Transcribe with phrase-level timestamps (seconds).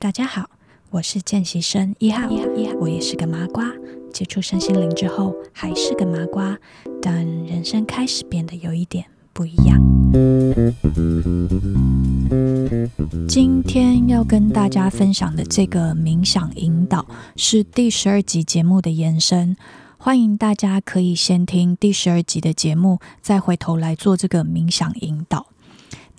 [0.00, 0.48] 大家好，
[0.90, 2.28] 我是见习生一号，
[2.78, 3.68] 我也是个麻瓜。
[4.12, 6.56] 接触身心灵之后，还是个麻瓜，
[7.02, 9.76] 但人生开始变得有一点不一样。
[13.28, 17.04] 今天要跟大家分享的这个冥想引导，
[17.34, 19.56] 是第十二集节目的延伸。
[19.96, 25.48] 欢迎大家可以先听第十二集的节目，再回头来做这个冥想引导。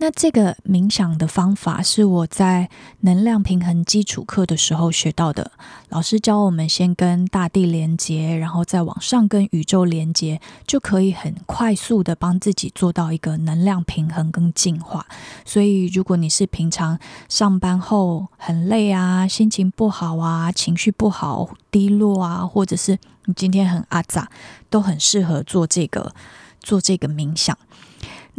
[0.02, 2.70] 那这个冥想的方法是我在
[3.02, 5.52] 能量平衡基础课的时候学到的。
[5.90, 15.06] 老师教我们先跟大地连接，然后再往上跟宇宙连接，就可以很快速的帮自己做到一个能量平衡跟净化。
[15.44, 24.30] 所以，如果你是平常上班后很累啊，心情不好啊，情绪不好、低落啊，或者是你今天很阿杂，
[24.70, 26.14] 都很适合做这个
[26.62, 27.58] 做这个冥想。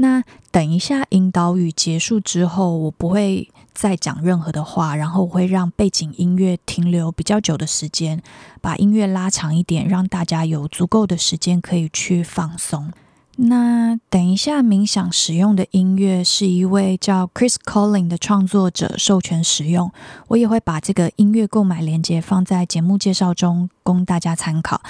[0.01, 8.23] 那等一下，引导语结束之后，我不会再讲任何的话，然后我会让背景音乐停留比较久的时间，
[8.63, 12.91] 把音乐拉长一点，让大家有足够的时间可以去放松。
[13.37, 19.93] 那等一下，冥想使用的音乐是一位叫 Chris Collin 的创作者授权使用，
[20.29, 24.81] 我也会把这个音乐购买链接放在节目介绍中，供大家参考。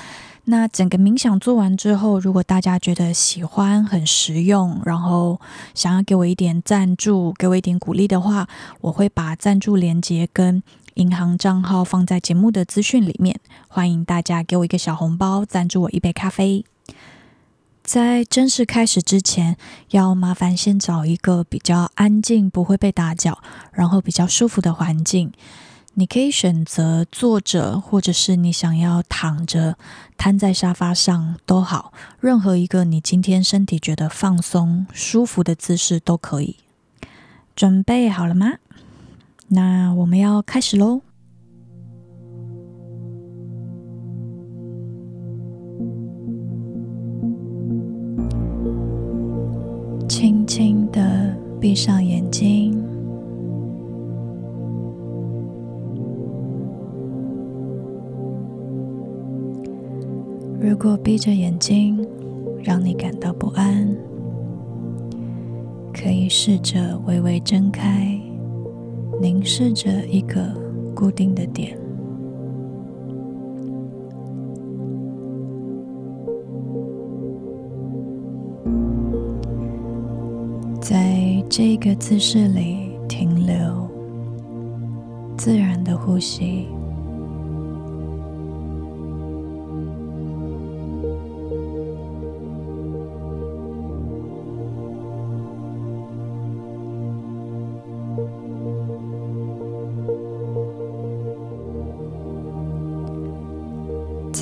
[0.50, 5.40] 那整个冥想做完之后，如果大家觉得喜欢、很实用，然后
[5.76, 8.48] 想要给我一点赞助、给我一点鼓励的话，
[8.80, 10.60] 我会把赞助链接跟
[10.94, 13.38] 银行账号放在节目的资讯里面。
[13.68, 16.64] 欢迎大家给我一个小红包，赞助我一杯咖啡。
[17.84, 19.56] 在正式开始之前，
[19.90, 23.38] 要麻烦先找一个比较安静、不会被打搅，
[23.72, 25.32] 然后比较舒服的环境。
[26.00, 29.76] 你可以选择坐着，或者是你想要躺着，
[30.16, 36.56] 瘫在沙发上都好，任何一个你今天身体觉得放松、舒服的姿势都可以。
[37.54, 38.54] 准备好了吗？
[39.48, 41.02] 那我们要开始喽。
[50.08, 52.89] 轻轻的闭上眼睛。
[60.62, 62.06] 如果闭着眼睛
[62.62, 63.88] 让你感到不安，
[65.90, 68.20] 可以试着微微睁开，
[69.18, 70.46] 凝视着一个
[70.94, 71.78] 固定的点。
[80.78, 83.88] 在这个姿势里停留，
[85.38, 86.66] 自然的呼吸。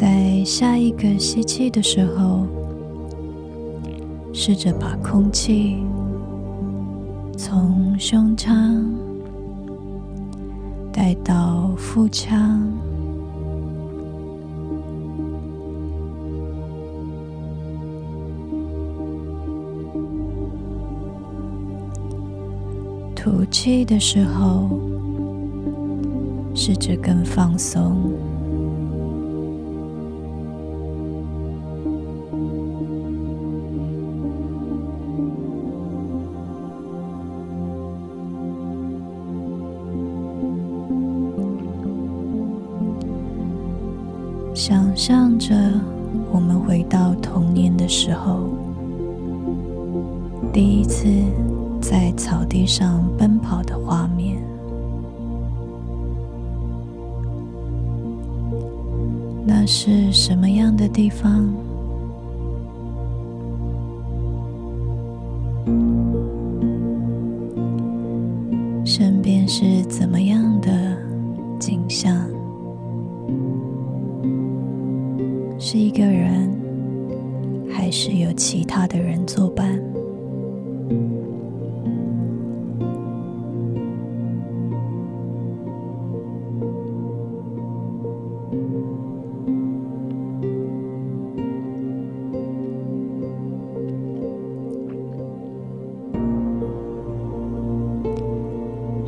[0.01, 2.47] 在下一个吸气的时候，
[4.33, 5.79] 试着把空气
[7.37, 8.85] 从胸腔
[10.93, 12.63] 带到腹腔，
[23.17, 24.71] 吐气的时候，
[26.55, 28.13] 试着更放松。
[44.99, 45.55] 想着
[46.33, 48.49] 我们回到童年的时候，
[50.53, 51.07] 第一次
[51.81, 54.43] 在草地上奔跑的画面。
[59.47, 61.49] 那是什么样的地方？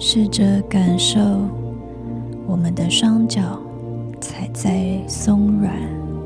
[0.02, 1.20] 试着感受
[2.47, 3.61] 我们的双脚
[4.19, 5.73] 踩在松软。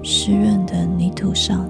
[0.06, 1.66] 湿润的泥土上，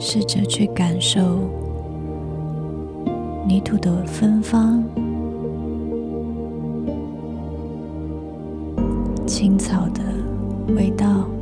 [0.00, 1.20] 试着去感受
[3.46, 4.82] 泥土的芬芳、
[10.68, 11.34] 回到。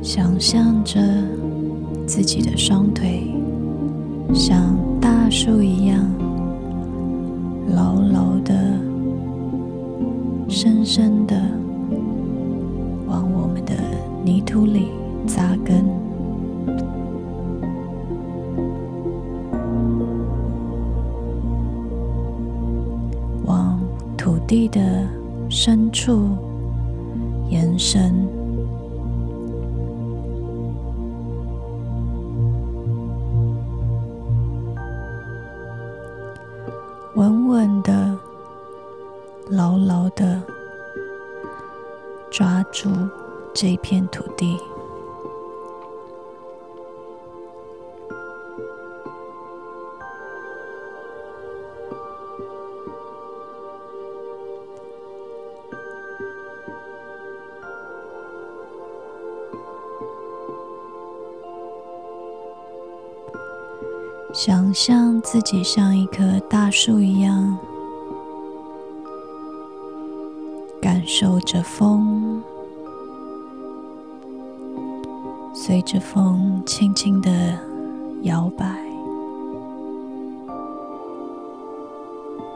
[0.00, 1.00] 想象着
[2.06, 3.34] 自己的双腿
[4.32, 6.04] 像大树一样
[7.74, 8.54] 牢牢的、
[10.48, 11.36] 深深的
[13.06, 13.74] 往我们的
[14.24, 14.88] 泥土里
[15.26, 15.84] 扎根，
[23.44, 23.78] 往
[24.16, 24.80] 土地的
[25.48, 26.30] 深处
[27.50, 28.37] 延伸。
[43.88, 44.58] 片土地，
[64.34, 67.56] 想象自己像一棵大树一样，
[70.78, 72.17] 感受着风，
[75.68, 77.30] 随着风轻轻的
[78.22, 78.64] 摇摆，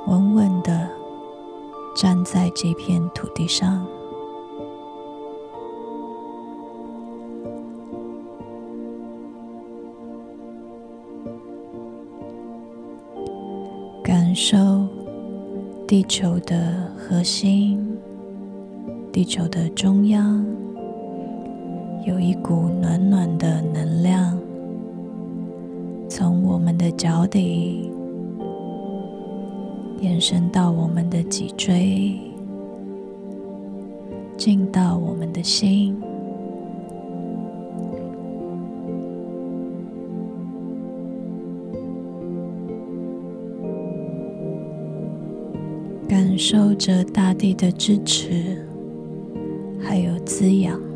[0.06, 0.88] 稳稳的
[1.94, 3.86] 站在这片土地上。
[14.02, 14.56] 感受
[15.86, 17.94] 地球的核心，
[19.12, 20.42] 地球的中央，
[22.04, 24.36] 有一股暖暖的能量，
[26.08, 27.92] 从我们的脚底
[30.00, 32.18] 延伸到我们的脊椎，
[34.36, 35.96] 进到我们的心。
[46.08, 48.66] 感受着大地的支持，
[49.80, 50.91] 还有滋养。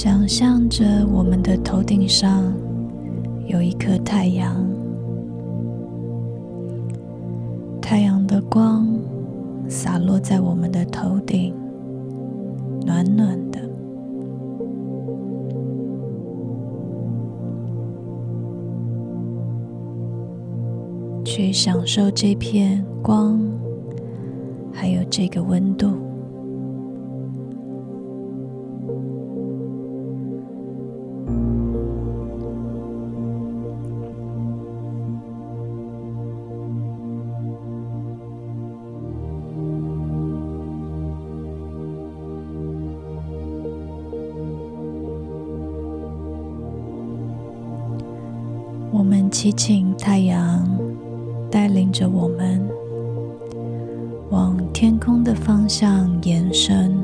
[0.00, 2.54] 想象着我们的头顶上
[3.48, 4.64] 有一颗太阳，
[7.82, 8.86] 太阳的光
[9.68, 11.52] 洒落在我们的头顶，
[12.86, 13.58] 暖暖的。
[21.24, 23.36] 去享受这片光，
[24.72, 26.07] 还有这个温度。
[49.98, 50.66] 太阳
[51.50, 52.66] 带领着我们
[54.30, 56.96] 往天空的方向延伸，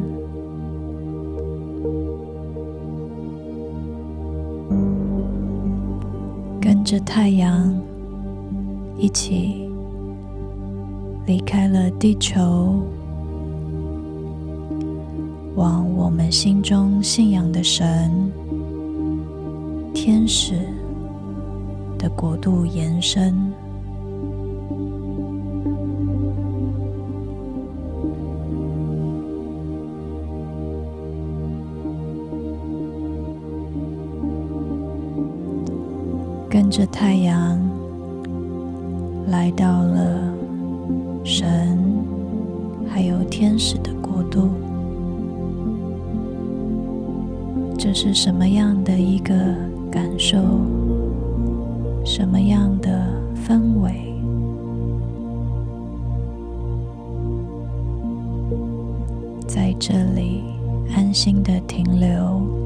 [6.61, 7.75] 跟着太阳
[8.97, 9.69] 一起
[11.27, 12.81] 离开了地球，
[15.57, 18.31] 往我们心中信仰的神、
[19.93, 20.55] 天使。
[21.99, 23.35] 的国度延伸，
[36.49, 37.59] 跟着太阳
[39.29, 40.35] 来到了
[41.25, 41.79] 神
[42.89, 44.49] 还有天使的国度。
[47.77, 49.35] 这是什么样的一个
[49.91, 50.39] 感受？
[52.05, 54.13] 什么样的氛围？
[59.47, 60.43] 在这里
[60.95, 62.64] 安心的停留。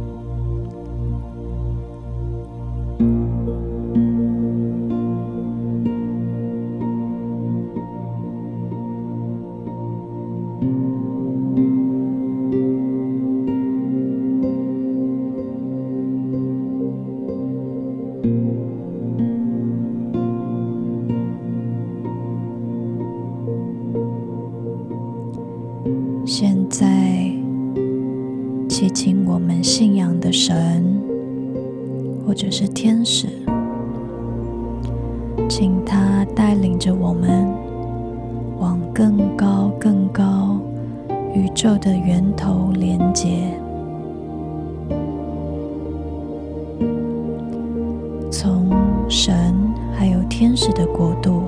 [49.09, 51.45] 神还有天使的国度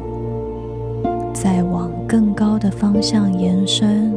[1.35, 4.12] 在往更高的方向延伸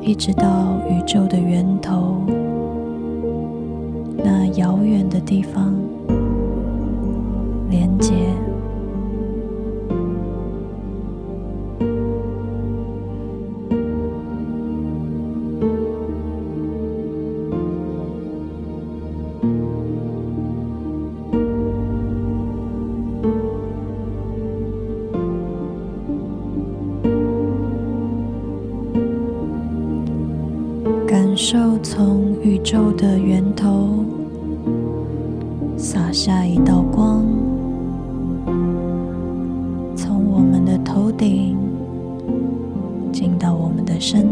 [0.00, 2.20] 一直到宇宙的源头
[4.16, 5.72] 那遥远的地方
[7.70, 8.12] 连接
[31.44, 34.04] 受从宇宙的源头
[35.76, 37.24] 洒下一道光，
[39.96, 41.58] 从我们的头顶
[43.12, 44.31] 进到我们的身。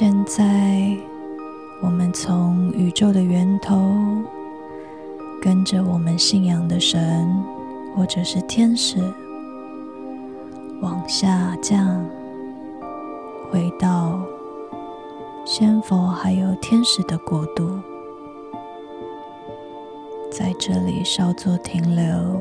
[0.00, 0.96] 现在，
[1.82, 3.92] 我们从宇宙的源头，
[5.42, 7.26] 跟着我们信仰的神，
[7.96, 9.02] 或者是天使，
[10.80, 11.84] 往下降，
[13.50, 14.20] 回到
[15.44, 17.68] 仙佛还有天使的国度，
[20.30, 22.40] 在这里稍作停留。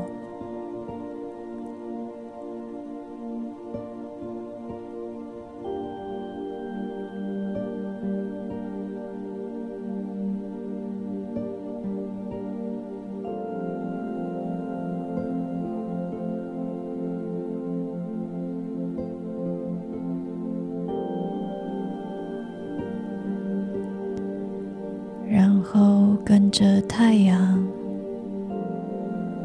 [26.51, 27.67] 着太阳，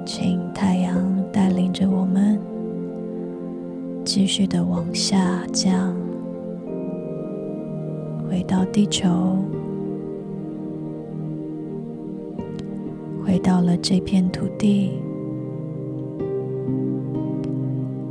[0.04, 0.94] 请太阳
[1.32, 2.38] 带领着我们
[4.04, 5.94] 继续的往下降，
[8.28, 9.08] 回到地球，
[13.24, 14.92] 回到了这片土地，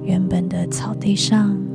[0.04, 1.71] 原本的草地上。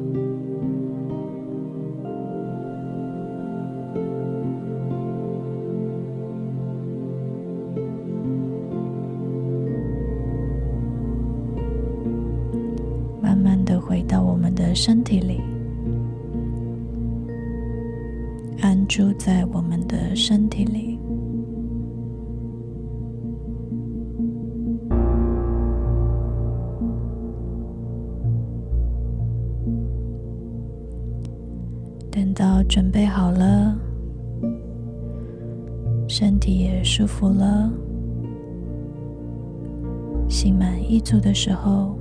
[18.96, 20.98] 住在我们的身体里，
[32.10, 33.78] 等到准备好了，
[36.08, 37.70] 身体也舒服了，
[40.26, 41.94] 心满意足的时候，